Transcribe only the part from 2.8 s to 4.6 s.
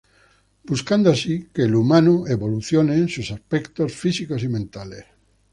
en sus aspectos físicos y